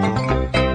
[0.00, 0.67] 各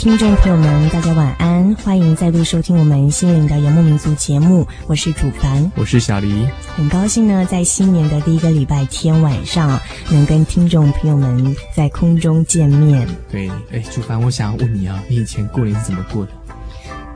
[0.00, 9.78] 听众朋友们，大家晚安，欢迎再度收听我们心灵的游牧民族节目，我是主凡，我是小黎，很高兴呢，在新年的第一个礼拜天晚上，
[10.10, 13.06] 能跟听众朋友们在空中见面。
[13.30, 16.32] 对，哎，主凡，我想问你啊，你以前过年是怎么过的？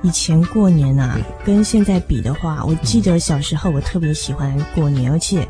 [0.02, 5.48] 以前过年啊，跟现在比的话，我记得小时候我特别喜欢过年，而且。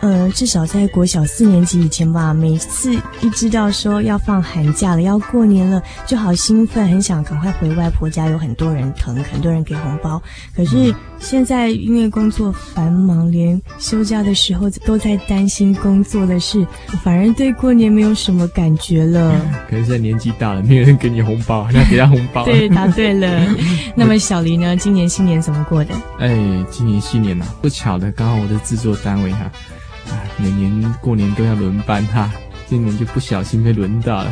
[0.00, 10.22] 呃，至少在国小四年级以前吧，每次一知道说要放寒假了，要过年了，就好兴奋，很想赶快回外婆家，有很多人疼，很多人给红包。
[10.54, 16.64] 可是现在因为工作繁忙，连休假的时候都在担心工作的事，
[17.02, 19.34] 反而对过年没有什么感觉了。
[19.68, 22.44] 可是现在年纪大了，没有人给你红包，你要给他红包。
[22.46, 23.46] 对，答对了。
[23.96, 24.76] 那么小黎呢？
[24.76, 25.92] 今年新年怎么过的？
[26.20, 26.28] 哎，
[26.70, 29.50] 今年新年啊，不巧的，刚好我的制作单位哈。
[30.38, 32.30] 每年过年都要轮班哈，
[32.68, 34.30] 今年就不小心被轮到了。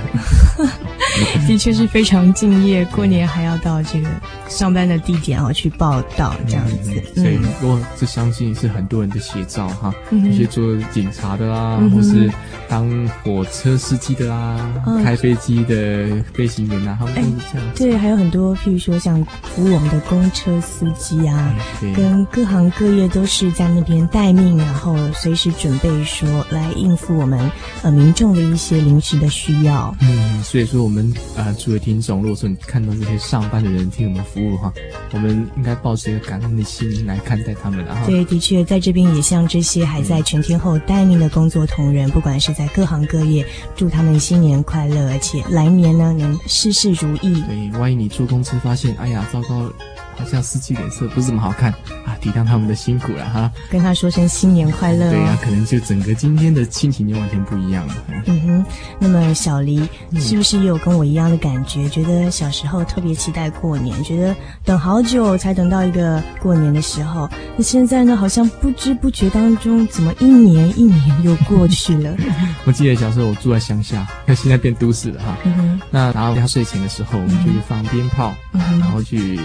[1.47, 4.09] 的确是非常敬业，过年还要到这个
[4.49, 6.93] 上班的地点哦去报道这样子。
[7.17, 9.95] 嗯、所以，我这相信是很多人的写照哈。
[10.11, 12.31] 嗯、一些做警察的啦，嗯、或是
[12.69, 12.89] 当
[13.23, 17.73] 火车司机的啦，嗯、开飞机的飞行员啊，他们都是这样、欸。
[17.77, 27.51] 对，还有很多，譬如说像服务我们的公车司机啊，嗯、跟各行各业都是在那边待命，然后随时准备说来应付我们
[27.83, 29.95] 呃民众的一些临时的需要。
[30.01, 31.06] 嗯，所以说我们。
[31.37, 34.73] 啊，诸位听众，如果说你看到这些上班的人替我们服务的话，
[35.13, 38.05] 我们应该抱持一个感恩的心来看待他们的哈。
[38.07, 47.41] 对，的确，在这边也向这些还在全天候待命的工作同仁，嗯、不管是在各行各业，祝他们新年快乐，而且来年呢能事事如意。
[47.43, 49.71] 对，万一你做公司发现，哎呀，糟糕。
[50.19, 51.71] 好像司机脸色不是怎么好看
[52.05, 53.51] 啊，体谅他们的辛苦了哈。
[53.71, 55.11] 跟他说声新年快乐哦。
[55.11, 57.95] 对呀，可能就整个今天的心情就完全不一样了。
[58.27, 58.65] 嗯哼，
[58.99, 61.83] 那么小黎是不是也有跟我一样的感觉？
[61.83, 64.35] 嗯、觉得小时候特别期待过年，觉得
[64.65, 67.29] 等好久才等到一个过年的时候。
[67.57, 72.17] 那现在呢，好像不知不觉当中，怎么一年一年又过去了？
[72.65, 75.37] 我记得小时候我住在乡下，那现在变都市了哈。
[75.45, 79.39] 嗯哼，那然后压岁钱的时候，我们就去放鞭炮，嗯、然后去。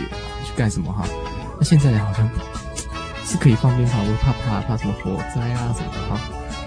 [0.56, 1.06] 干什么哈？
[1.58, 2.30] 那现在好像
[3.26, 6.20] 是可以放鞭炮，我怕怕怕什么火灾啊什么的哈，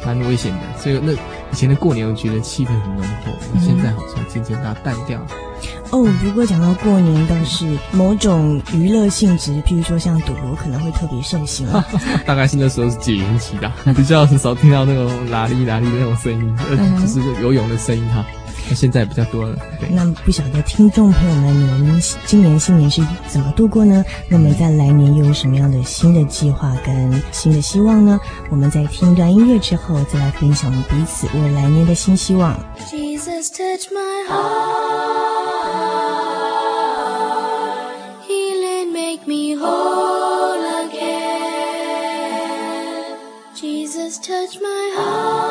[0.07, 0.61] 蛮危险的。
[0.79, 5.27] 所以那以前的过年，我觉得气氛很浓厚，那、现在好像渐渐它淡掉了。
[5.91, 11.85] 哦，不过讲到过年，倒是某种娱乐性质，譬如说像赌博，可能会特别盛行啊。
[12.27, 18.25] 大概是那时候是解严期的， 比较很少听到那种拉力拉力的那种声音，嗯、就是游泳的声音哈。
[18.73, 19.89] 现在比较多了，对。
[19.91, 24.05] 那不晓得听众朋友们，你们今年新年是怎么度过呢？
[24.29, 28.19] 那么在来年又有什么样的新的计划跟新的希望呢？
[28.51, 32.59] 我们在听一段音乐之后，再来分享我们彼此未来年的新希望。
[32.91, 34.45] Jesus touch my heart.
[38.27, 41.05] He didn't make me whole again.
[43.55, 45.44] Jesus touch my heart.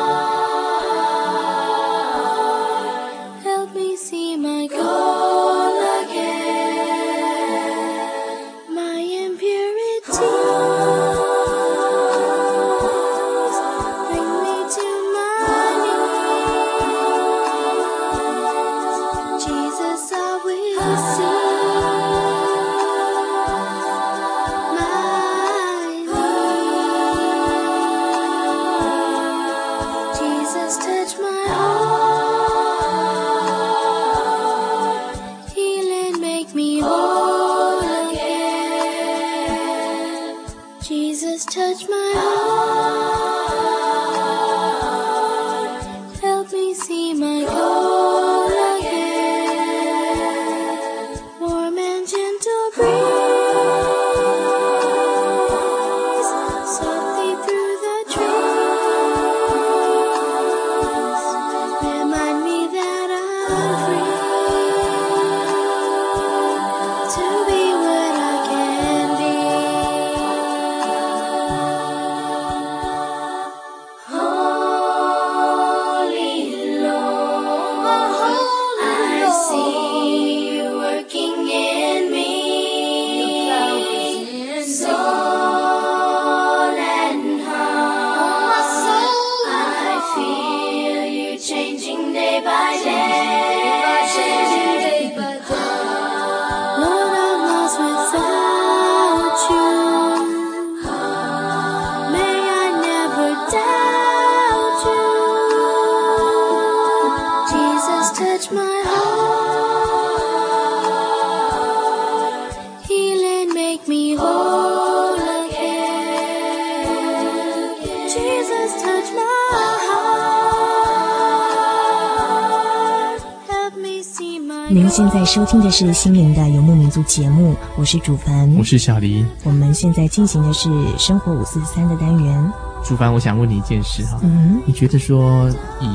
[124.74, 129.24] 您现在收听的是心灵的游牧民族节目，我是主凡，我是小黎。
[129.44, 130.68] 我们现在进行的是
[130.98, 132.52] 生活五四三的单元。
[132.84, 135.48] 主凡，我想问你一件事哈，嗯，你觉得说
[135.80, 135.86] 以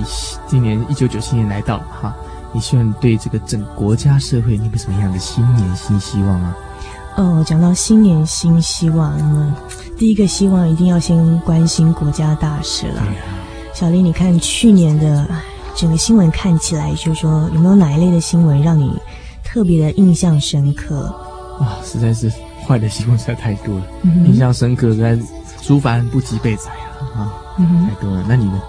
[0.47, 2.15] 今年一九九七年来到哈，
[2.53, 6.57] 你希望你对这个整个国家社会，你有什么样的新年新希望啊？
[7.17, 9.57] 哦，讲到新年新希望，那么
[9.97, 13.03] 第一个希望一定要先关心国家大事了。
[13.73, 15.27] 小黎，你看去年的。
[15.79, 18.91] 整个新闻看起来，就是说有没有哪一类的新闻让你
[19.45, 21.05] 特别的印象深刻？
[21.57, 22.29] 啊，实在是
[22.67, 25.17] 坏的新闻实在太多了，嗯、印象深刻，在
[25.61, 28.25] 书凡不及被宰啊啊，嗯、太多了。
[28.27, 28.61] 那你呢？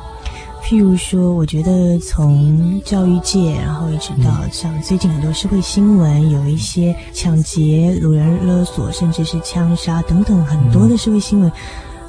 [0.63, 11.51] 譬如说，我觉得从教育界，然后一直到像最近很多社会新闻，嗯、有一些抢劫、掳人勒索，甚至是枪杀等等很多的社会新闻。
[11.51, 11.53] 嗯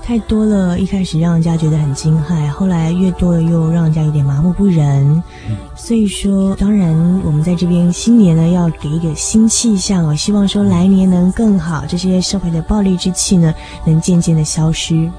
[0.04, 5.12] 太多了，一开始让人家觉得很惊骇，后来越多了又让人家有点麻木不仁。
[5.48, 13.54] 嗯、所以说，当然我们在这边新年呢，要给一个新气象哦，希望说来年能更好，这些社会的暴力之气呢，
[13.86, 15.10] 能渐渐的消失。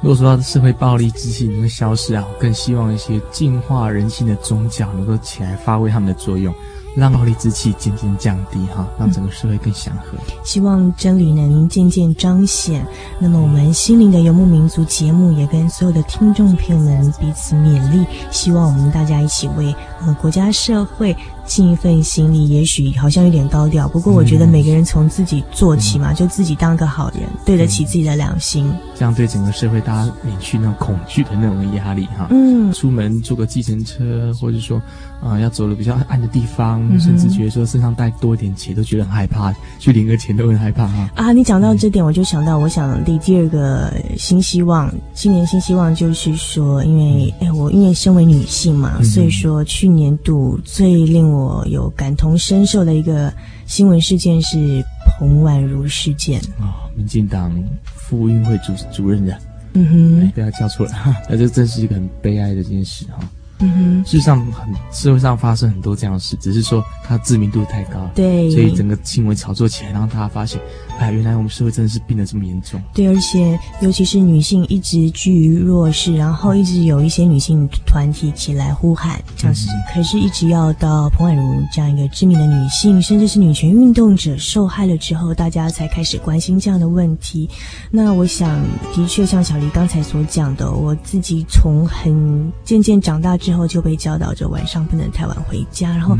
[0.00, 6.54] 如果说到社会暴力之气能够消失啊，我更希望一些净化人心的宗教能够起来发挥他们的作用。
[6.96, 10.18] 让暴力之气渐渐降低，哈，让整个社会更祥和。
[10.44, 12.86] 希望真理能渐渐彰显。
[13.18, 21.16] 那么，我们心灵的游牧民族节目也跟所有的听众朋友们彼此勉励，希望我们大家一起为呃国家社会
[21.48, 22.48] 尽一份心力。
[22.48, 32.28] 也许好像有点高调，不过我觉得每个人从自己做起嘛，嗯、就自己当个好人，对得起自己的良心，嗯、这样对整个社会大家免去那种恐惧的那种压力，哈。
[32.30, 34.80] 嗯，出门坐个计程车，或者说。
[35.20, 41.10] 啊、呃，要走了比较暗的地方，嗯、甚至觉得说身上带多一点钱都觉得很害怕，去领个钱都很害怕哈。
[41.16, 53.32] 啊，你讲到这点，我就想到，我想立第二个新希望，新年新希望就是说，因为哎，我因为身为女性嘛，嗯、所以说去年度最令我有感同身受的一个
[53.66, 54.84] 新闻事件是
[55.18, 56.40] 彭婉如事件。
[56.58, 57.52] 啊、哦，民进党
[57.84, 59.38] 副运会主主任的，
[59.74, 60.92] 嗯哼，被他叫出来，
[61.28, 63.18] 那这真是一个很悲哀的一件事哈。
[63.60, 70.60] 嗯哼，事实上很社会上发生很多这样的事，只是说它知名度太高，对，所以整个新闻炒作起来，然后大家发现，
[70.98, 72.80] 哎，原来我们社会真的是病得这么严重。
[72.94, 87.48] 对，而且尤其是女性一直居于弱势，然后一直有一些女性团体起来呼喊，这样子，嗯、可是一直要到彭婉如这样一个知名的女性，甚至是女权运动者受害了之后，大家才开始关心这样的问题。
[87.90, 88.60] 那我想，
[88.94, 96.14] 的确像小黎刚才所讲的，我自己从很渐渐长大之之后就被教导着晚上不能太晚回家，然后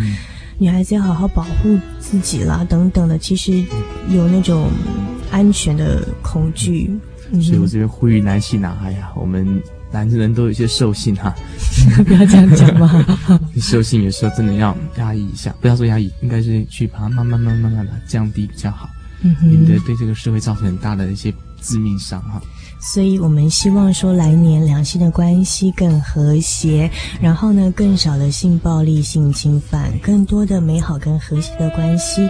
[0.57, 3.19] 女孩子要好好保护自己啦，等等的。
[3.19, 3.63] 其实
[4.09, 4.71] 有那种
[5.31, 6.91] 安全的恐惧，
[7.31, 11.35] 嗯、所以我这边呼吁男性啊，哎呀，我们男人都有一些兽性哈，
[12.07, 12.91] 不要这样讲嘛。
[13.61, 18.89] 兽性有时候真的要压抑一下，不要说压抑，应该是去把它慢慢、慢慢、慢慢的降低比较好，
[19.43, 21.31] 免得对这个社会造成很大的一些
[21.61, 22.41] 致命伤哈。
[22.81, 32.23] 所以我们希望说来年两性的关系更和谐，然后呢，更少的性暴力、性侵犯，更多的美好跟和谐的关系，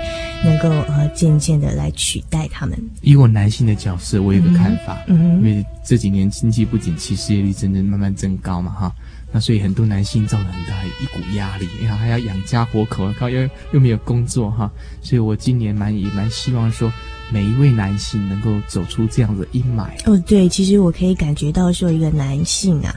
[0.42, 2.78] 能够呃渐渐的来取代他们。
[3.02, 8.92] 以我男性的角色，我有个看法，嗯，因为这几年经济不景气，失业率真的慢慢增高嘛，哈。
[9.30, 14.70] 那所以很多男性造成很大一股压力，然后还要养家活口，靠又又没有工作哈，
[15.02, 16.90] 所以我今年蛮也蛮希望说
[17.30, 19.88] 每一位男性能够走出这样的阴霾。
[20.06, 22.94] 哦，对，其实我可以感觉到说一个男性啊，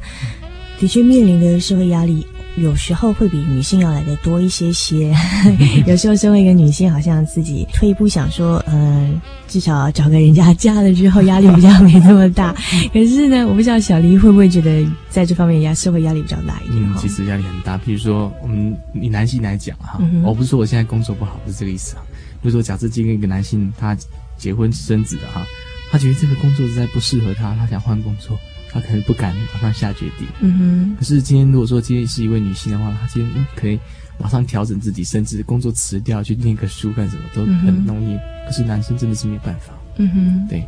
[0.79, 2.25] 的确面临的社会压力。
[2.57, 5.15] 有时候会比女性要来的多一些些，
[5.87, 8.73] 有时候身为一个女性，好像自己退一步想说，嗯、
[9.09, 12.53] 呃，至少找个人家嫁了之后压力比较没那么大。
[12.91, 16.83] 可是呢，我不知道小黎会不会觉得在这方面压社会压力比较大一点？
[16.83, 17.77] 嗯，其实压力很大。
[17.77, 22.03] 比如说，我们以男性来讲哈，嗯、我不是说我现在工作不好，不是这个意思啊。
[22.41, 23.95] 比如说，假设今天一个男性他
[24.41, 25.45] 结婚生子的哈，
[25.91, 28.37] 他觉得这个工作实在不适合他，他想换工作。
[28.73, 30.95] 他可能不敢马上下决定，嗯哼。
[30.97, 33.77] 可是今天如果说今天是一位女性的话，她今天可以
[34.17, 38.13] 马上调整自己，甚至工作辞掉去念个书干什么都很容易。
[38.13, 40.47] 嗯、可是男生真的是没有办法，嗯哼。
[40.47, 40.65] 对，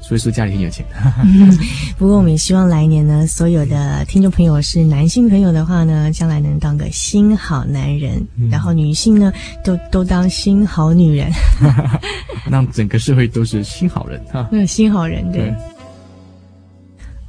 [0.00, 0.84] 所以说家里很有钱。
[1.24, 1.56] 嗯、
[1.98, 11.30] 不过我们也希望来年呢，所有的听众朋友是男性朋友的话呢，将来能当个新好男人，嗯、然后女性呢都都当新好女人，
[12.50, 14.48] 让整个社会都是新好人哈。
[14.50, 15.42] 那新好人对。
[15.42, 15.54] 对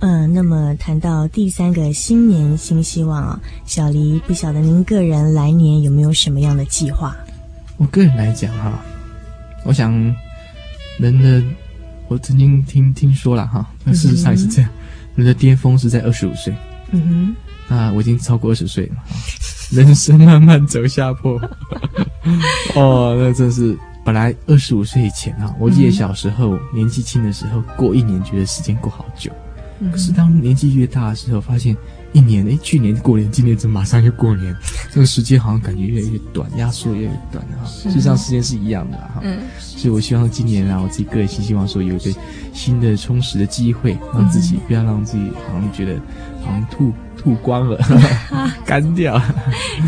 [0.02, 7.14] 嗯、呃，那么谈到第三个新年新希望啊，小黎不晓得您个人来年有没有什么样的计划？
[7.76, 8.80] 我个人来讲哈，
[9.66, 9.92] 我想
[10.98, 11.44] 人的，
[12.10, 14.70] 我曾经听听说了哈，那事实上也是这样，
[15.16, 16.54] 人的巅峰是在二十五岁。
[16.92, 17.36] 嗯哼，
[17.70, 18.96] 那我已经超过二十岁了，
[19.72, 21.40] 人生慢慢走下坡。
[22.76, 29.32] 哦，那真是本来二十五岁以前啊，我记得小时候、嗯、年纪轻的时候，过一年觉得时间过好久。
[29.92, 31.78] 可是当年纪越大的时候，发现
[32.14, 34.56] 一年诶，去年过年，今年怎么马上又过年？
[34.92, 37.66] 这个时间好像感觉越来越短，压缩越来越短啊！
[37.66, 39.20] 实际上时间是一样的哈。
[39.22, 42.12] 嗯，所以我希望今年啊，我自己个人希望说有一个
[42.54, 45.96] 新的充实的机会，让自己不要让自己好像觉得
[46.44, 46.92] 好像吐。
[47.22, 47.78] 吐光了，
[48.66, 49.22] 干掉。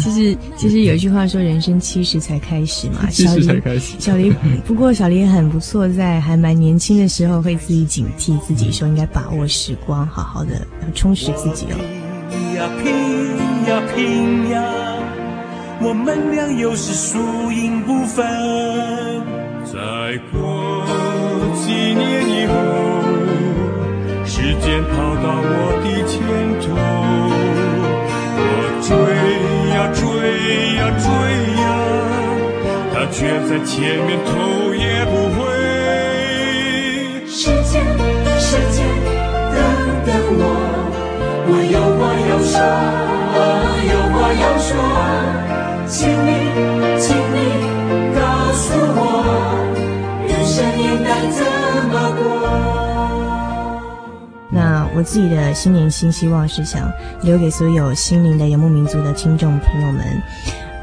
[0.02, 3.96] 其实，其实有一句话说：“人生七十才开始嘛。”七十才开始。
[4.00, 4.34] 小林，
[4.66, 12.11] 不过小黎很不错，在还蛮年轻的时候，会自己警惕自己，说应该把握时光，好好的充实自己哦。
[12.32, 12.88] 拼呀拼
[13.68, 14.64] 呀拼呀，
[15.82, 18.26] 我们俩又是输赢不分。
[19.66, 19.78] 再
[20.32, 20.40] 过
[21.54, 22.54] 几年以后，
[24.26, 26.16] 时间跑到我的前
[26.62, 26.64] 头。
[28.38, 28.46] 我
[28.82, 28.90] 追
[29.76, 30.00] 呀追
[30.78, 31.06] 呀追
[31.62, 31.64] 呀，
[32.94, 33.76] 他却在前
[34.08, 34.30] 面头
[54.54, 60.22] 那我自己的新年新希望是想留给所有心灵的游牧民族的听众朋友们。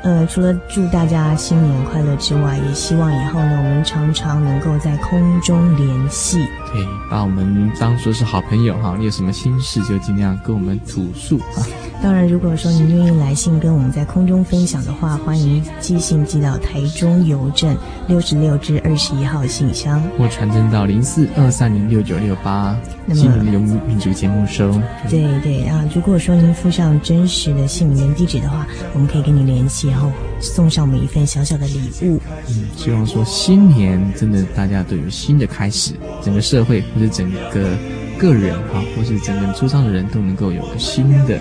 [0.02, 6.38] 呃，除了祝大家新年快乐之外，也希望以后呢，我们常常能够在空中联系，
[6.72, 8.94] 对，把我们当做是好朋友哈。
[8.98, 11.66] 你有什么心事就尽量跟我们吐诉哈。
[12.00, 17.76] 当然，如果说您愿意来信跟我们在空中分享的话，欢迎寄信寄到台中邮政
[18.06, 22.76] 六十六至二十一号信箱，或传真到零四二三零六九六八。
[23.04, 24.70] 那么，新游牧民族节目收。
[25.10, 28.64] 对对啊，如果说您附上真实的姓名地址的话，
[28.94, 32.20] 我们可以跟你联系，然后送上我们一份小小的礼物。
[32.48, 35.92] 嗯，希望说新年真的大家都有新的开始，
[36.22, 37.76] 整个社会或者整个。
[38.18, 41.38] 个人哈，或是整个桌上的人都能够有个新的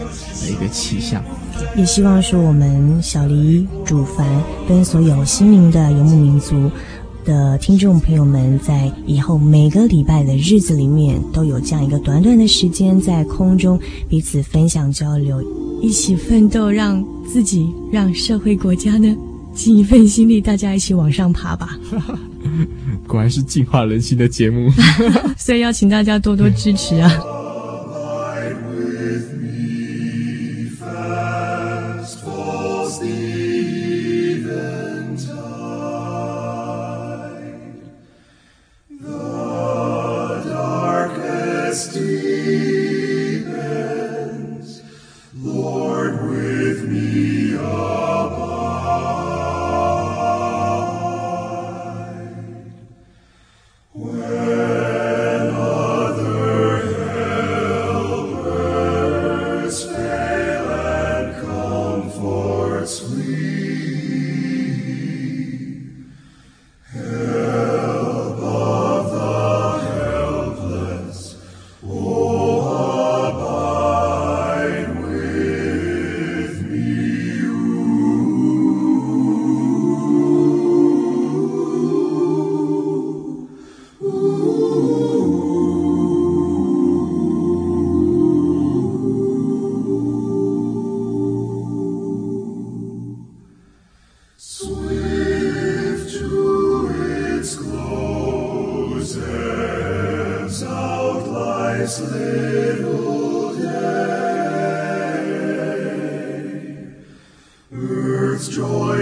[0.48, 1.24] 一个气象。
[1.76, 4.24] 也希望说我们小黎、主凡
[4.70, 6.70] 跟所有心灵的游牧民族
[7.28, 15.44] 的听众朋友们，在以后每个礼拜的日子里面，都有这样一个短短的时间，在空中彼此分享交流，
[15.82, 19.14] 一起奋斗，让自己、让社会、国家呢
[19.54, 21.78] 尽一份心力，大家一起往上爬吧。
[23.06, 24.72] 果然是净化人心的节目，
[25.38, 27.12] 所以要请大家多多支持啊！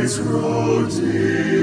[0.05, 1.54] Grow deep.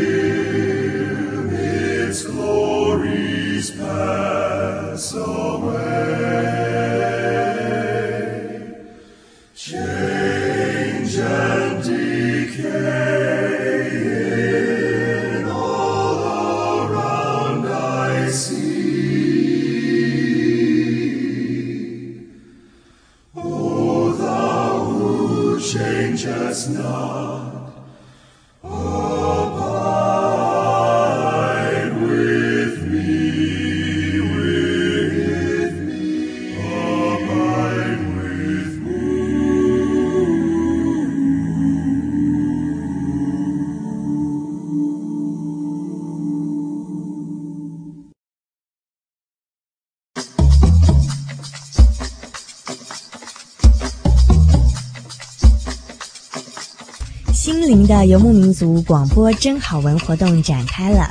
[58.07, 61.09] 游牧民族广播真好文活动展开了。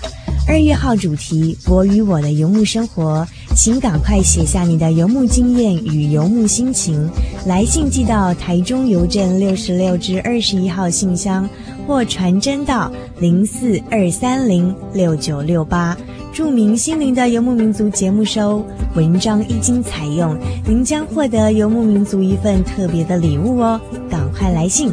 [0.48, 7.10] 二月号主题“我与我的游牧生活”，请赶快写下你的游牧经验与游牧心情，
[7.46, 11.48] 来信寄到台中邮政六十六至二十一号信箱，
[11.88, 15.96] 或传真到零四二三零六九六八，
[16.34, 18.66] 注明“心灵的游牧民族”节目收。
[18.96, 20.36] 文章一经采用，
[20.68, 23.80] 您将获得游牧民族一份特别的礼物哦！
[24.10, 24.92] 赶快来信。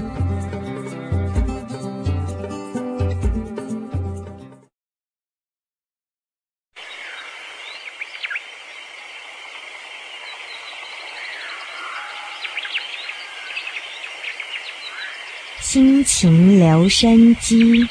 [16.20, 17.86] 情留声机，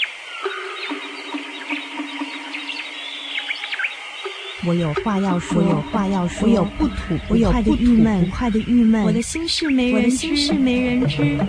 [4.65, 11.39] 我有话要说，我有话要说，我有不吐不快的郁闷，不快的郁闷，我的心事没人知，我的心事没人知。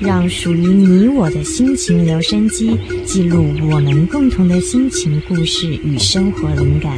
[0.00, 2.76] 让属于你我的心情留声机
[3.06, 6.96] 记录我们共同的心情故事与生活灵感。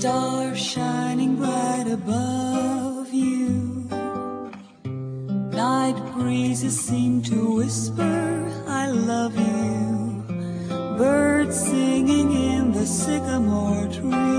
[0.00, 3.86] Stars shining bright above you.
[5.52, 10.24] Night breezes seem to whisper, I love you.
[10.96, 14.29] Birds singing in the sycamore tree.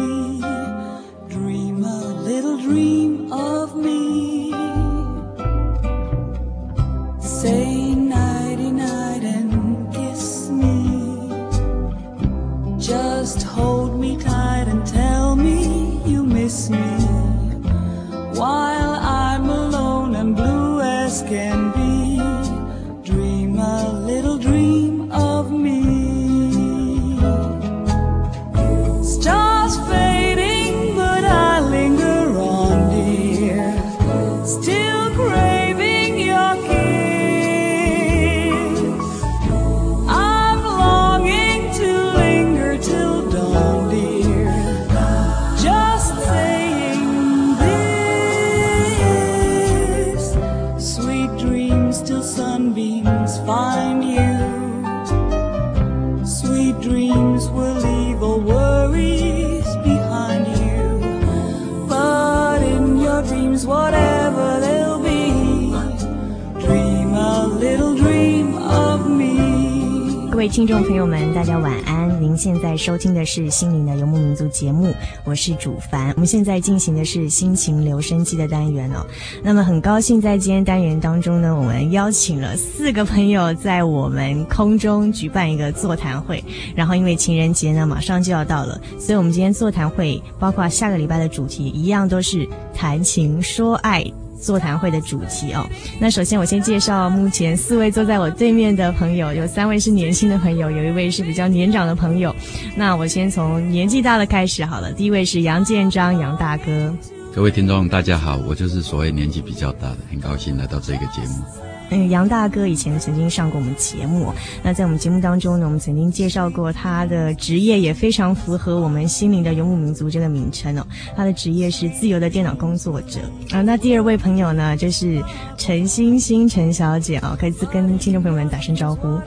[70.42, 72.20] 各位听众朋友们，大家晚安。
[72.20, 74.92] 您现在收听的是《心灵的游牧民族》节目，
[75.24, 76.10] 我是主凡。
[76.16, 79.06] 我们现在进行的是心情留声机的单元哦。
[79.44, 86.44] 那么很高兴在今天单元当中呢，我们邀请了四个朋友在我们空中举办一个座谈会。
[86.76, 94.04] 然后因为情人节呢马上就要到了，所以我们今天座谈会包括下个礼拜的主题一样都是谈情说爱。
[94.42, 95.66] 座谈会的主题哦，
[96.00, 102.36] 那首先我先介绍目前四位坐在我对面的朋友，有三位是年轻的朋友，有一位是比较年长的朋友。
[102.76, 106.94] 那我先从年纪大的开始好了，第一位是杨建章，杨大哥。
[107.34, 111.71] 各位听众大家好，我就是所谓年纪比较大的，很高兴来到这个节目。
[111.94, 120.88] 嗯，杨大哥以前曾经上过我们节目，那在我们节目当中呢，我们曾经介绍过他的职业，也非常符合我们心灵的游牧民族这个名称哦。
[121.18, 123.20] 他的职业是自由的电脑工作者
[123.52, 123.62] 啊。
[123.62, 125.22] 那第二位朋友呢，就是
[125.58, 129.20] 陈欣欣陈小姐啊，可以跟听众朋友们打声招呼。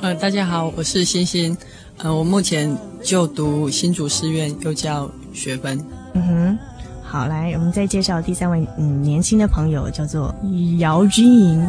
[0.00, 1.56] 呃，大家好，我是欣欣，
[1.98, 5.80] 呃，我目前就读新竹师院幼教学分。
[6.14, 6.58] 嗯哼，
[7.04, 10.34] 好，来，我们再介绍第三位嗯年轻的朋友，叫做
[10.78, 11.64] 姚君莹。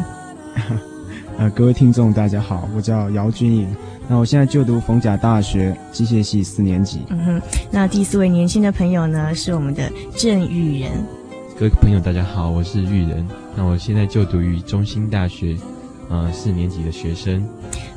[1.38, 3.76] 呃，各位听众大家好，我叫姚君颖，
[4.08, 7.00] 那我现在就读逢甲大学机械系四年级。
[7.08, 10.92] 嗯哼，那第四位年轻的朋友呢，是我们的郑玉仁。
[11.58, 15.56] 各位朋友大家好，我是玉仁，那我现在就读于中兴大学。
[16.10, 17.42] 呃，四年级的学生。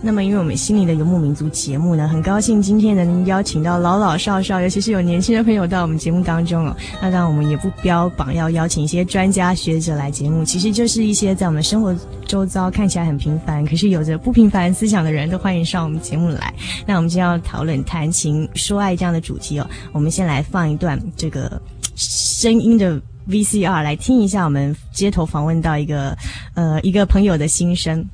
[0.02, 6.76] 那么，因为我们心灵的游牧民族节目呢，很高兴今天能邀请到老老少少，尤其是有年轻的朋友到我们节目当中哦。
[7.02, 16.54] 那当然，我们也不标榜要邀请一些专家学者来节目，其实就是一些在我们生活周遭看起来很平凡，可是有着不平凡思想的人都欢迎上我们节目来。
[16.86, 19.68] 那我们今天要讨论谈情说爱这样的主题哦。
[19.92, 21.60] 我们先来放一段这个
[21.96, 23.02] 声音的。
[23.28, 26.18] VCR 来听一下，我们街头访问到一个
[26.56, 28.08] 呃一个朋友的心声。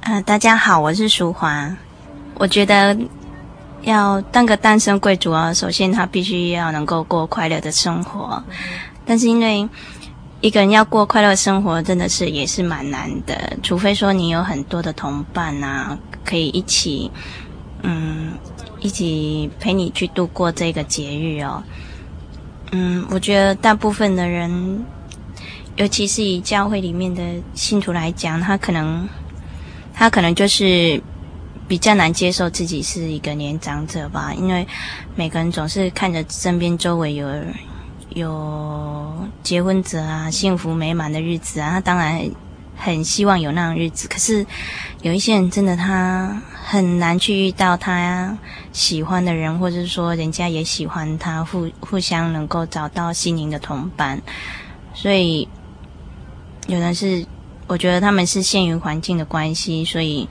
[0.00, 1.74] 呃，大家好，我是淑华。
[2.34, 2.94] 我觉得
[3.82, 8.42] 要当个单身贵族啊，首先他必须要能够过快乐的生活。
[9.06, 9.66] 但是因为
[10.42, 17.10] 一个人要过快乐生活，真的是也是蛮难的，除非说你有很多的同伴啊，可以一起
[17.82, 18.32] 嗯。
[18.84, 21.62] 一起陪你去度过这个节日哦。
[22.70, 24.84] 嗯，我觉得大部分的人，
[25.76, 27.22] 尤其是以教会里面的
[27.54, 29.08] 信徒来讲，他可能，
[29.94, 31.02] 他可能就是
[31.66, 34.66] 比较难接受自己是一个年长者吧，因为
[35.16, 37.26] 每个人总是看着身边周围有
[38.10, 42.20] 有结婚者啊，幸福美满的日子啊，他当然
[42.76, 44.46] 很希望有那样日子，可是
[45.02, 46.42] 有一些人真的他。
[46.66, 48.36] 很难去遇到他
[48.72, 54.20] 喜欢的人，或者说人家也喜欢他，互互相能够找到心灵的同伴。
[54.94, 55.46] 所以，
[56.66, 57.24] 有的是，
[57.66, 60.26] 我觉得他们是限于环境的关系，所以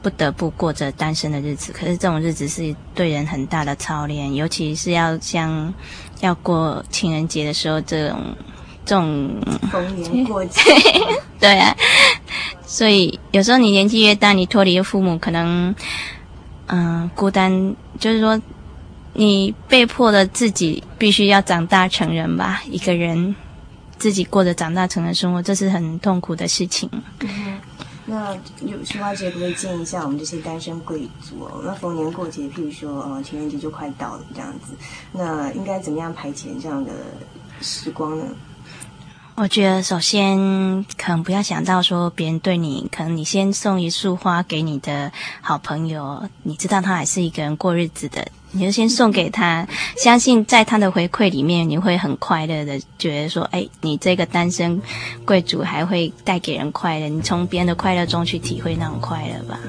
[0.00, 1.72] 不得不过着单身的日子。
[1.72, 5.72] 可是这种日子是对人很大的操练，尤其是要像
[6.20, 8.34] 要过情人节的时候，这种
[8.86, 9.36] 这种
[9.70, 10.62] 逢年过节，
[11.38, 11.76] 对啊。
[12.64, 15.74] 所以有时候你年纪越大，你脱离了父母，可能，
[16.66, 18.40] 嗯、呃，孤单，就是说，
[19.12, 22.62] 你被迫的自己必须要长大成人吧。
[22.66, 23.34] 一个人
[23.98, 26.90] 自己过着长大成人生活，这是很痛苦的事情。
[27.20, 27.58] 嗯、
[28.04, 31.62] 那有淑华姐可不可以建议一下我们这些单身贵族哦？
[31.64, 34.74] 那逢年过节，譬如说，呃，情人节就快到了这样子，
[35.12, 36.90] 那应该怎么样排遣这样的
[37.62, 38.24] 时光呢？
[39.36, 40.34] 我觉得首先
[40.96, 49.68] 可能不要想到说别人对你，可能你先送一束花给你的好朋友，你知道他还是一个人过日子的，你就先送给他，
[49.98, 54.80] 相信在他的回馈里面，你会很快乐的觉得说，哎，你这个单身
[55.26, 59.60] 贵族还会带给人快乐，你从别人的快乐中去体会那种快乐吧。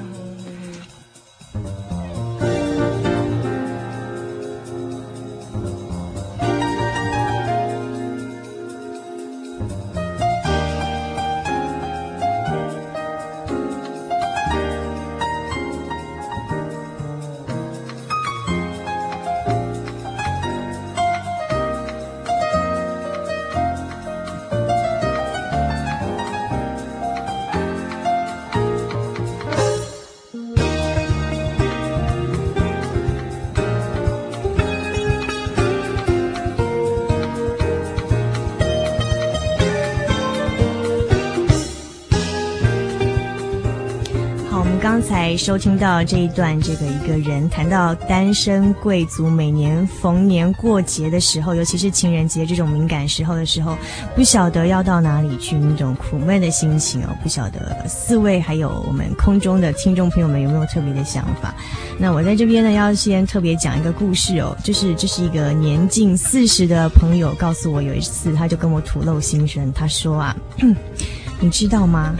[45.38, 53.78] 收听到这一段，这个一个人谈到单身贵族每年逢年过节的时候，尤其是情人节这种敏感时候的时候，
[54.16, 57.16] 不晓得要到哪里去，那种苦闷的心情哦。
[57.22, 61.54] 不晓得四位还有我们空中的听众朋友们有没有特别的想法？
[61.96, 70.36] 那我在这边呢，要先特别讲一个故事哦，就是这是一个年近四十的朋友告诉我，有一次他就跟我吐露心声，他说啊，
[71.38, 72.16] 你知道吗？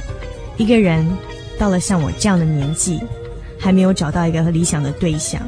[0.56, 1.04] 一个人。
[1.58, 3.00] 到了像我这样的年纪，
[3.58, 5.42] 还没有找到一个理想的对象，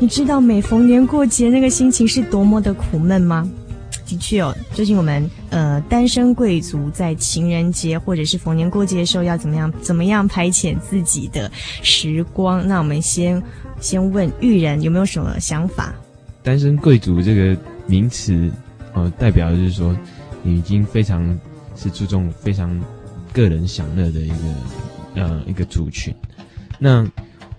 [0.00, 3.48] 你知道每逢年过节那个心情是多么的苦闷吗？
[4.04, 11.50] 的确哦，最近我们呃单身贵族在情人节或者是逢年过节的时候要怎么样怎么样排遣自己的
[11.82, 12.66] 时光？
[12.66, 13.42] 那我们先
[13.80, 15.94] 先问玉人有没有什么想法？
[16.42, 18.50] 单身贵族这个名词，
[18.92, 19.96] 呃，代表就是说
[20.42, 21.38] 你已经非常
[21.74, 22.78] 是注重非常
[23.32, 24.34] 个人享乐的一个。
[25.14, 26.14] 呃，一个族群。
[26.78, 27.06] 那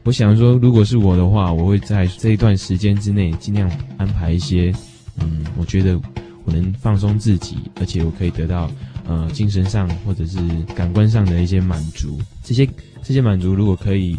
[0.03, 4.73] 我想说，如果是我的话，我会在这一段时间之内尽量安排一些，
[5.19, 5.99] 嗯，我觉得
[6.45, 8.69] 我能放松自己，而且我可以得到
[9.07, 10.37] 呃精神上或者是
[10.75, 12.19] 感官上的一些满足。
[12.43, 12.67] 这些
[13.01, 14.17] 这些满足如果可以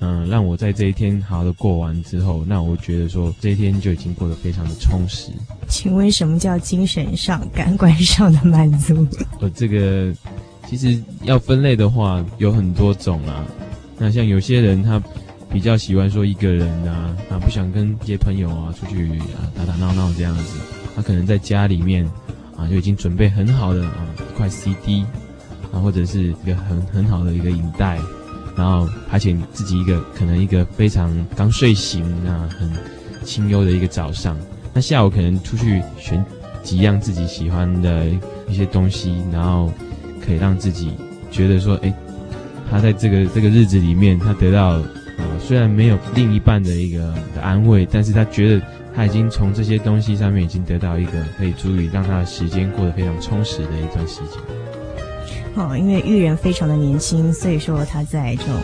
[0.00, 5.30] 嗯，让我在这一天好好的过完之后，那我觉得说这一天就已经过得非常的充实。
[5.68, 9.06] 请问什么叫精神上、感官上的满足？
[9.40, 10.12] 我这个
[10.70, 13.44] 其实要分类的话有很多种啊。
[13.98, 15.02] 那像有些人他
[15.52, 20.60] 比较喜欢说一个人啊，啊不想跟一些朋友啊出去啊打打闹闹这样子，
[20.94, 22.08] 他可能在家里面
[22.56, 25.04] 啊就已经准备很好的啊一块 CD
[25.72, 27.98] 啊，或者是一个很很好的一个影带。
[28.56, 32.70] 然后，而且自己一个可能一个非常刚睡醒啊，很
[33.24, 34.36] 清幽的一个早上，
[34.72, 36.24] 那下午可能出去选
[36.62, 38.06] 几样自己喜欢的
[38.48, 39.72] 一些东西，然后
[40.24, 40.92] 可以让自己
[41.30, 41.92] 觉得说，哎，
[42.70, 44.80] 他在这个这个日子里面，他得到
[45.18, 46.98] 呃虽然没有另一半的一个
[47.34, 54.38] 的安慰，但是他觉得他已经从这些东西上面已经得到一个可以足以让他的时间过得非常充实的一段时间。
[55.56, 58.54] 哦，因为玉人非常的年轻，所以说他在这种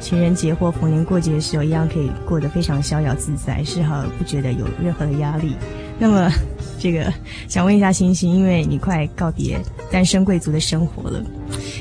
[0.00, 5.56] 情人节或逢年过节的时候，一样可以过得非常逍遥自在，丝毫不觉得有任何的压力。
[5.98, 6.30] 那么，
[6.78, 7.12] 这个
[7.48, 9.60] 想问一下星星，因为你快告别
[9.90, 11.22] 单身贵族的生活了，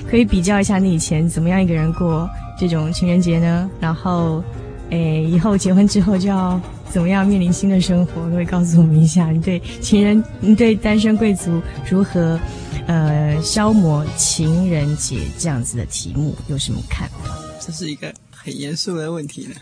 [0.09, 2.29] 可以比较一下你以前怎么样一个人过
[2.59, 3.69] 这种情人节呢？
[3.79, 4.43] 然后，
[4.89, 8.29] 诶，以后结婚之后就要怎么样面临新的生活？
[8.29, 12.39] 可，以告诉我们一下，你对情人，你对单身贵族如何？
[12.85, 17.37] 呃，消磨情人节这样子的题目有什么看法？
[17.59, 19.55] 这是一个很严肃的问题呢。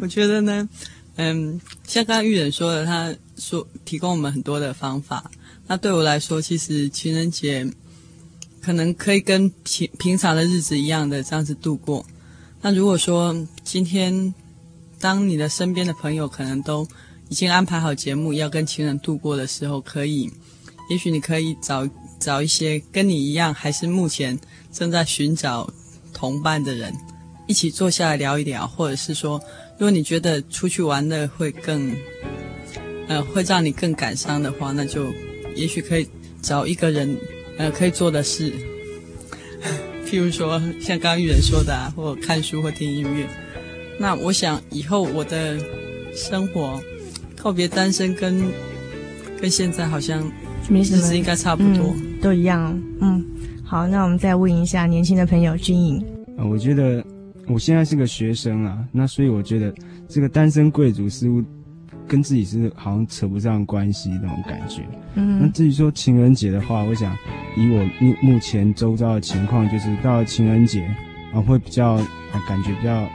[0.00, 0.68] 我觉得呢，
[1.16, 3.10] 嗯，像刚刚玉人说的，他
[3.40, 5.28] 说提供我们很多的方法。
[5.66, 7.68] 那对我来说，其实情人节
[8.60, 12.04] 可能可以跟平平常的日子一样的这样子度过。
[12.60, 14.34] 那如果说今天，
[15.00, 16.86] 当你的身边的朋友可能都
[17.30, 20.30] 已经安排好节目要跟情人度过的时候，可以。
[20.90, 24.38] 也许你可以找找一些跟你一样，还是目前
[24.72, 25.72] 正在寻找
[26.12, 26.92] 同伴的人，
[27.46, 29.40] 一起坐下来聊一聊，或者是说，
[29.78, 31.96] 如果你觉得出去玩的会更，
[33.10, 35.12] 呃，会让你更感伤的话，那就
[35.56, 36.06] 也许可以
[36.40, 37.16] 找一个人，
[37.58, 38.52] 呃，可以做的事，
[40.06, 43.26] 譬如说像刚刚玉人说的啊，或看书或听音乐。
[43.98, 45.58] 那我想以后我的
[46.14, 46.80] 生活
[47.36, 48.50] 告别单身跟，跟
[49.42, 50.24] 跟现在好像。
[50.68, 52.80] 没什么，应该差不多，嗯，都一样。
[53.00, 53.24] 嗯，
[53.64, 55.98] 好，那我们再问一下年轻的朋友军营。
[56.38, 57.04] 啊，我觉得
[57.48, 59.74] 我现在是个学生啊，那所以我觉得
[60.06, 61.42] 这个单身贵族似乎
[62.10, 64.82] 跟自己是好像扯不上关系那种感觉。
[65.14, 67.16] 嗯，那至于说情人节的话，我想
[67.56, 70.82] 以我目目前周遭的情况，就是到了情人节
[71.32, 71.96] 啊，会比较
[72.48, 73.08] 感觉比较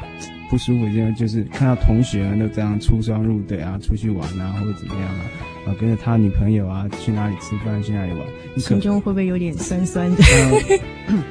[0.50, 5.26] 不舒服，就就是看到同学啊都这样出双入对啊，出去玩啊，或者怎么样啊。
[5.68, 8.22] 啊，跟着他女朋友啊，去哪里吃饭，去哪里玩，
[8.60, 10.24] 心中会不会有点酸酸的？
[11.08, 11.24] 呃、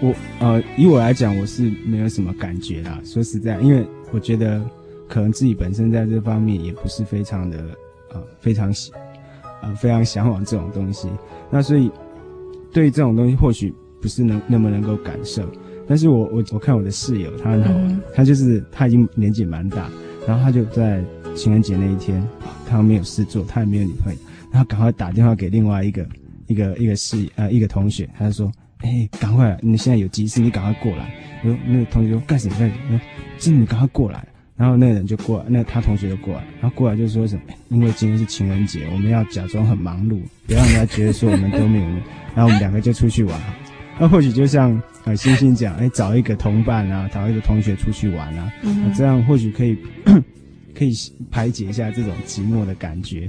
[0.00, 3.00] 我呃，以我来讲，我是没有什么感觉啦。
[3.04, 4.62] 说实在，因为我觉得
[5.08, 7.58] 可能自己本身在这方面也不是非常的
[8.12, 8.92] 呃，非常喜
[9.62, 11.08] 呃，非常向往这种东西。
[11.50, 11.90] 那所以
[12.72, 15.42] 对于这种东西，或许不是能那么能够感受。
[15.88, 19.88] 但是我我我看我的室友，他很好玩，嗯、他就是他已经年纪蛮大，
[20.26, 21.02] 然后他就在。
[21.36, 22.20] 情人节那一天，
[22.66, 24.18] 他没有事做，他也没有女朋友，
[24.50, 26.04] 然后赶快打电话给另外一个
[26.48, 28.50] 一个一个室呃一个同学，他就说
[28.82, 33.00] ：“哎、欸，赶快，你现在有急事，你赶快过来。”我说那个同学说：“干什么干什么？
[33.38, 34.26] 这你赶快过来。”
[34.58, 41.84] 然后那个人就过来，那他同学就过来，然后过来就说什么：“因为今天是情人节，我们要假装很忙碌，不要让人家觉得说我们都没有。”
[42.36, 43.40] 然后我们两个就出去玩。
[43.98, 49.78] 那或许就像呃星星讲，哎、欸，找一个同伴啊，找一个同学出去玩啊，嗯、这样或许可以。
[50.74, 50.92] 可以
[51.28, 53.28] 排解一下这种寂寞的感觉，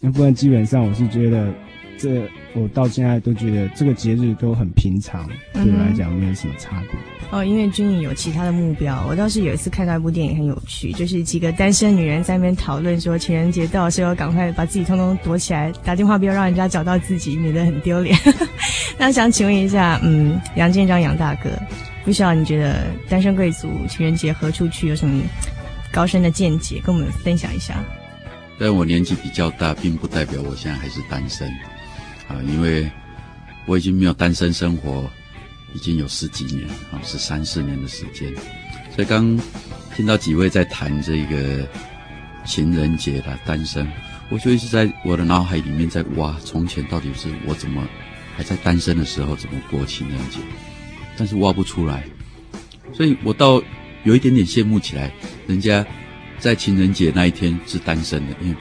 [0.00, 1.52] 那不然基本上我是觉得，
[1.98, 6.90] 这我到现在都觉得这个节日都很平常，对我来讲没有什么差别。
[7.30, 18.16] 哦，因为军营有其他的目标，我倒是有一次看到一部电影很有趣，就是几个单身女人在那边讨论说，情人节到的时候赶快把自己通通躲起来，打电话不要让人家找到自己，免得很丢脸。
[18.98, 21.50] 那想请问一下，嗯，杨建章杨大哥，
[22.04, 25.22] 不知道你觉得单身贵族情人节何处去有什么？
[25.92, 27.82] 高深的见解，跟我们分享一下。
[28.58, 31.48] 但我年纪比较大，并不代表我现在还是单身
[32.28, 32.90] 啊，因为
[33.66, 35.10] 我已经没有单身生活
[35.74, 38.32] 已经有十几年啊，是三四年的时间。
[38.94, 39.38] 所以刚
[39.94, 41.66] 听到几位在谈这个
[42.44, 43.86] 情人节的单身，
[44.30, 47.86] 我就一直在我的脑海里面在挖，从前到底是我怎么
[48.36, 50.38] 还在单身的时候怎么过情人节，
[51.16, 52.04] 但是挖不出来，
[52.92, 53.62] 所以我到。
[54.04, 55.12] 有一点点羡慕起来，
[55.48, 55.84] 人家
[56.38, 58.56] 在情人节那一天是单身的，因为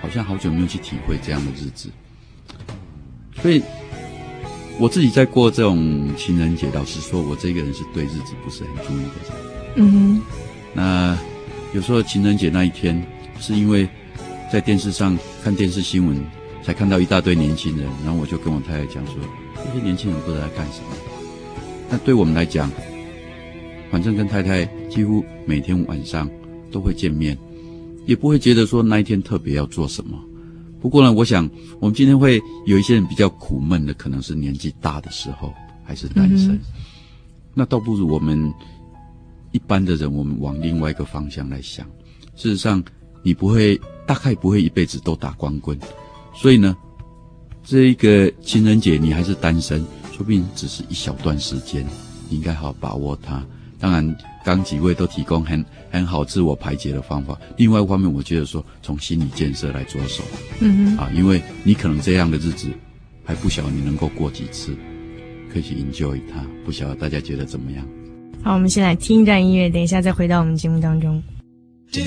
[0.00, 1.90] 好像好久没有去体会这样的日子。
[3.42, 3.62] 所以
[4.78, 9.76] 我自己在过这种情人节，老实说，我这个人是对日子不是很注意的人。
[9.76, 10.22] 嗯哼。
[10.74, 11.18] 那
[11.74, 13.04] 有时候情人节那一天，
[13.40, 13.88] 是因为
[14.52, 16.16] 在电视上看电视新闻，
[16.62, 19.14] 才看到一大堆年轻人，然后我就跟我太太讲说，
[19.56, 20.86] 这些年轻人不知道在干什么。
[21.90, 22.70] 那对我们来讲，
[23.90, 26.28] 反正跟太太几乎每天晚上
[26.70, 27.36] 都会见面，
[28.04, 30.22] 也不会觉得说那一天特别要做什么。
[30.80, 31.48] 不过呢，我想
[31.80, 35.52] 我们今天会有一些人比较苦闷的，可能是年纪大的时候
[35.84, 36.60] 还是单身，嗯、
[37.54, 38.52] 那倒不如我们
[39.52, 41.86] 一般的人，我们往另外一个方向来想。
[42.36, 42.82] 事实上，
[43.22, 45.76] 你不会，大概不会一辈子都打光棍，
[46.34, 46.76] 所以呢，
[47.64, 51.84] 这一个情人节你还是单身，说不定只是一小段时间，
[52.28, 53.44] 你应该好好把握它。
[53.80, 57.38] 当然，刚几位都提供很很好自我排解的方法。
[57.56, 60.22] 另外一方面，我觉得说从心理建设来着手，
[60.60, 62.68] 嗯哼，啊，因为你可能这样的日子
[63.24, 64.76] 还不晓得你能够过几次，
[65.52, 66.44] 可以去 enjoy 它。
[66.64, 67.86] 不晓得大家觉得怎么样？
[68.42, 71.22] 好，我们先来听一段音乐，等一下再回到我们节目当中。
[71.90, 72.04] You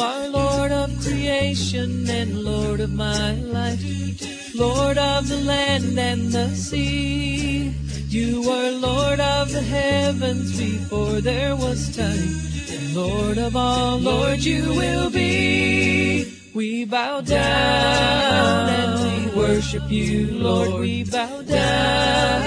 [0.00, 6.48] are Lord of creation and Lord of my life, Lord of the land and the
[6.56, 7.72] sea.
[8.08, 14.40] You are Lord of the heavens before there was time, and Lord of all, Lord
[14.40, 16.35] you will be.
[16.56, 20.80] We bow down and we worship you, Lord.
[20.80, 22.42] We bow down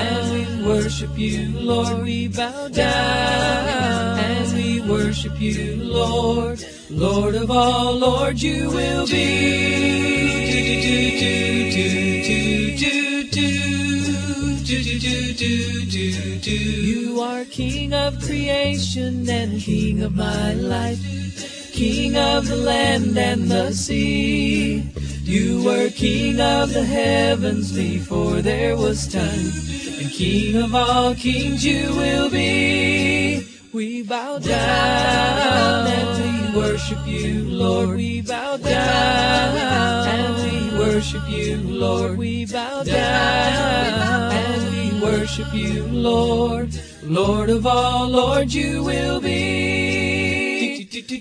[0.00, 2.02] and we worship you, Lord.
[2.02, 6.64] We bow down and we worship you, Lord.
[6.88, 9.90] Lord of all, Lord, you will be.
[16.80, 21.29] You are King of creation and King of my life.
[21.80, 24.82] King of the land and the sea.
[25.22, 29.50] You were King of the heavens before there was time.
[29.98, 33.48] And King of all kings you will be.
[33.72, 37.96] We bow down and we worship you, Lord.
[37.96, 42.18] We bow down and we worship you, Lord.
[42.18, 46.78] We bow down and we worship you, Lord.
[47.02, 49.99] Lord of all, Lord, you will be.
[51.10, 51.18] We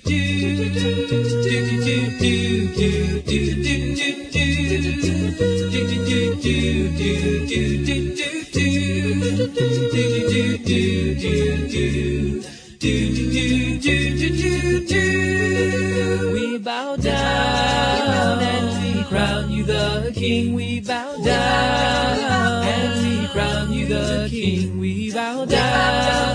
[16.59, 20.53] bow down and we crown you the King.
[20.53, 22.19] We bow down
[22.63, 24.79] and we crown you the King.
[24.79, 26.28] We bow down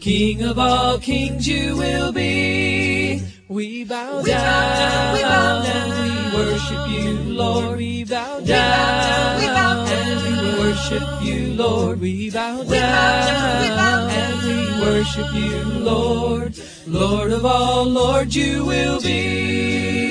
[0.00, 0.42] King.
[0.42, 3.22] Of all kings you will be.
[3.48, 7.76] We bow down and we worship you, Lord.
[7.76, 12.00] We bow down and we worship you, Lord.
[12.00, 16.58] We bow down and we worship you, Lord.
[16.86, 20.09] Lord of all, Lord, you will be.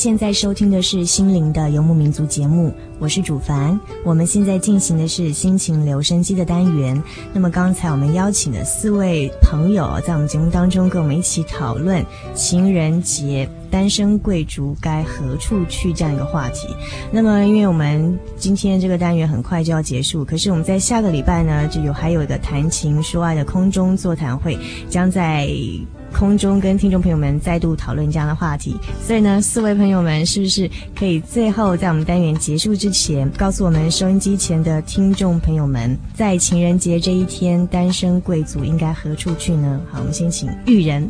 [0.00, 3.78] 现在收听的是《心灵的游牧民族》节目，我是主凡。
[4.02, 7.02] 我们现在进行的是心情留声机的单元。
[7.34, 12.02] 那么刚才我们邀请的四位朋友在我们节目当中跟我们一起讨论
[12.34, 16.68] 情人节，单身贵族该何处去这样一个话题。
[17.10, 24.58] 那么因为我们今天这个单元很快就要结束，可是我们在下个礼拜呢，就有还有一个谈情说爱的空中座谈会，
[24.88, 25.48] 将在。
[26.12, 39.80] 空中跟听众朋友们再度讨论这样的话题，所以呢，四位朋友们是不是可以最后在我们单元结束之前，告诉我们收音机前的听众朋友们，在情人节这一天，单身贵族应该何处去呢？
[39.88, 41.08] 好，我们先请玉人。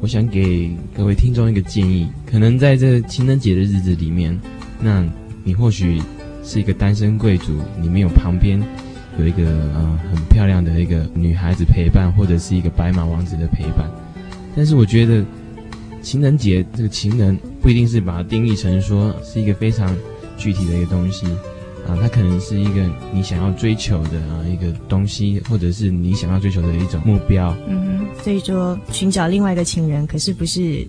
[0.00, 4.38] 我想给各位听众一个建议，可能在这情人节的日子里面，
[4.80, 5.04] 那
[5.42, 6.00] 你或许
[6.44, 8.62] 是一个单身贵族，你没有旁边
[9.18, 9.44] 有一个
[9.74, 13.90] 呃很漂亮的一个女孩子陪伴，或者是一个白马王子的陪伴。
[14.54, 15.24] 但是我觉得，
[16.00, 19.92] 情人节这个情人不一定是把它定义成说是一个非常
[20.36, 21.26] 具体的一个东西
[21.88, 22.84] 啊，它可能是一个
[23.14, 27.56] 你想要追求的啊一个东西，或者是你想要追求的一种目标。
[27.66, 30.86] 嗯哼，所以说寻找另外一个情人，可是不是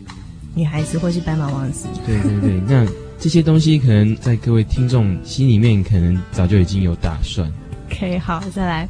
[0.54, 1.88] 女孩子或是白马王子。
[2.06, 2.86] 对对对，那
[3.18, 7.50] 这些东西可能在各位听众心里面可能早就已经有打算。
[7.90, 8.90] OK，好，再来，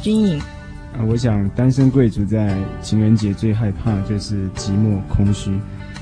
[0.00, 0.38] 军营。
[0.38, 5.52] 啊，我想单身贵族在情人节最害怕就是寂寞空虚，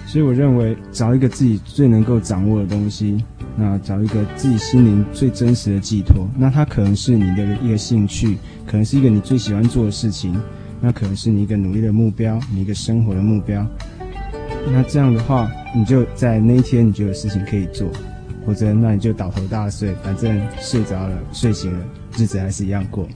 [0.07, 3.23] 所以我认为找一个自己最能够掌握的东西，
[3.57, 8.37] 那找一个自己心灵最真实的寄托，那它可能是你的一个兴趣，
[8.67, 10.39] 可能是一个你最喜欢做的事情，
[10.81, 13.67] 那可能是你一个努力的目标，你一个生活的目标。
[14.67, 17.89] 那这样的话，你就在那一天你就有事情可以做，
[18.45, 21.85] 或者那你就倒头大睡，反正睡着了、睡醒了，
[22.19, 23.09] 日子还是一样过。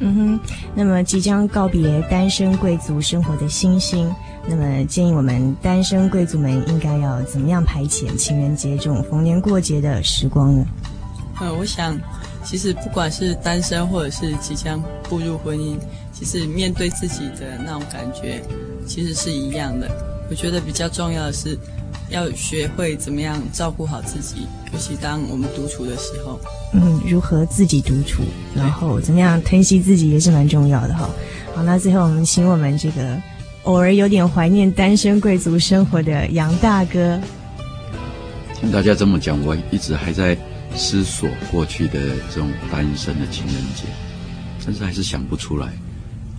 [0.00, 0.40] 嗯哼，
[0.74, 4.10] 那么即将告别单身贵族生活的星星，
[4.48, 10.64] 那么建议我们单身贵族们应该要怎么样排遣情人节这种逢年过节的时光呢？
[11.40, 11.98] 呃，我想，
[12.44, 15.76] 其实不管是单身或者是即将步入婚姻，
[16.12, 18.42] 其实面对自己的那种感觉，
[18.86, 19.90] 其实是一样的。
[20.28, 21.58] 我觉得比较重要的是，
[22.10, 26.38] 要学会怎么样照顾好自己，尤其当我们独处的时候。
[26.72, 28.22] 嗯，如何自己独处，
[28.54, 31.08] 然后怎么样疼惜自己也是蛮重要的哈。
[31.54, 33.20] 好，那最后我们请我们这个
[33.64, 37.20] 偶尔有点怀念单身贵族生活的杨大哥。
[38.54, 40.36] 听大家这么讲，我一直还在
[40.74, 43.84] 思索过去的这种单身的情人节，
[44.64, 45.68] 但是还是想不出来。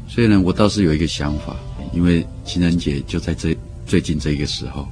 [0.07, 1.55] 所以呢，我倒是有一个想法，
[1.93, 3.55] 因为情人节就在这
[3.86, 4.88] 最近这个时候，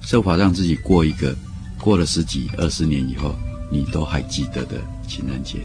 [0.00, 1.34] 设法让自己过一个
[1.78, 3.34] 过了十几二十年以后。
[3.74, 4.76] 你都还记得的
[5.08, 5.60] 情人节。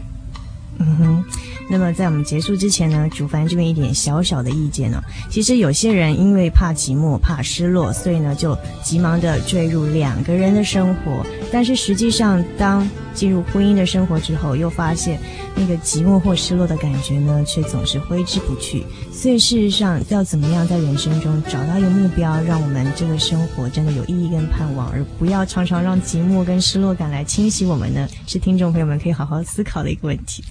[0.80, 1.24] 嗯哼，
[1.68, 11.26] 那么在我们结束之前呢，主凡这边一点小小的意见呢、其实有些人因为怕寂寞、怕失落，所以呢就急忙的坠入两个人的生活。
[11.52, 15.18] 但是实际上，当进入婚姻的生活之后，又发现
[15.56, 18.84] 那个寂寞或失落的感觉呢，却总是挥之不去。
[19.12, 28.06] 所以事实上，要怎么样在人生中找到一个目标，让我们这个生活真的有意义跟盼望，而不要常常让寂寞跟失落感来侵袭我们呢？
[28.28, 30.44] 是听众朋友们可以好好思考的一个问题。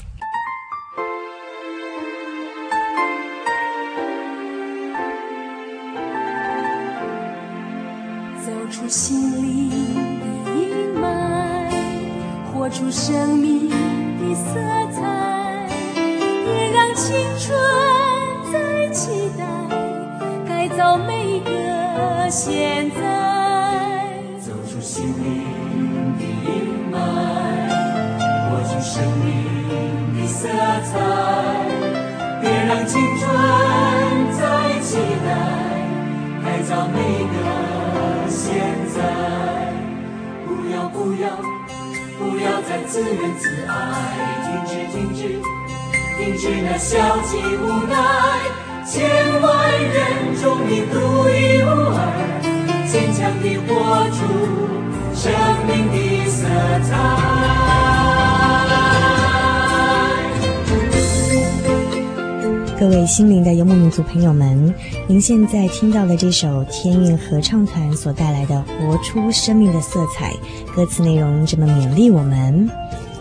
[63.08, 64.74] 心灵的游牧民族朋友们，
[65.08, 68.56] 您现在听到的这首天韵合唱团所带来的
[68.86, 70.34] 《活出生命的色彩》，
[70.76, 72.70] 歌词内容这么勉励我们：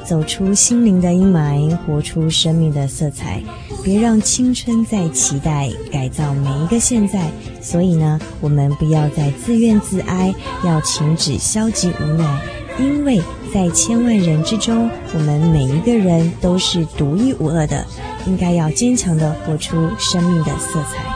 [0.04, 3.40] 走出心灵的阴霾，活出生命的色彩，
[3.84, 7.30] 别让青春再期待，改造每一个现在。
[7.60, 10.34] 所以呢，我们不要再自怨自哀，
[10.64, 12.40] 要停止消极无奈，
[12.80, 13.22] 因为
[13.54, 17.86] 在千万人之中，我们每一个人都是独一无二的。
[18.26, 21.15] 应该要坚强的活出生命的色彩。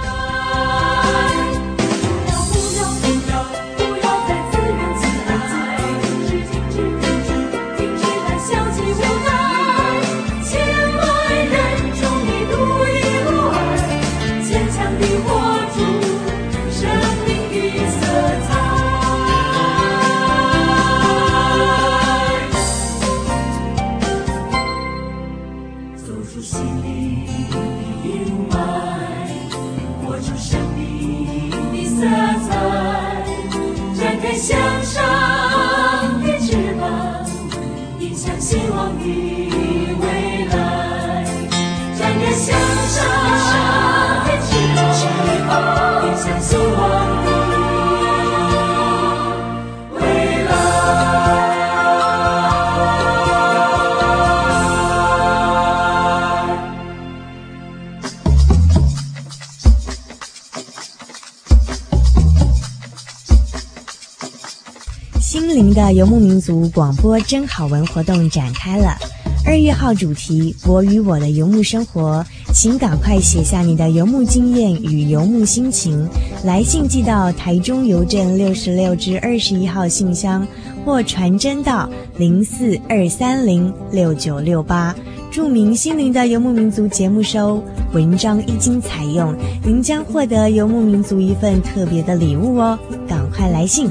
[65.62, 68.96] 您的游牧民族广播真好文活动展开了，
[69.44, 76.08] 二月号主题“我与我的游牧生活”，请赶快写下你的游牧经验与游牧心情，
[76.44, 80.46] 来信寄到台中邮政六十六至二十一号信箱，
[80.82, 81.86] 或传真到
[82.16, 84.96] 零四二三零六九六八，
[85.30, 87.62] 著名“心灵的游牧民族”节目收。
[87.92, 92.78] 文章一经采用，您将获得游牧民族一份特别的礼物哦！
[93.06, 93.90] 赶快来信。